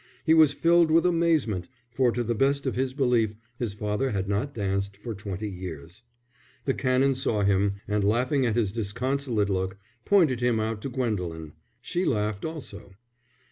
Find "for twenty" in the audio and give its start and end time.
4.97-5.47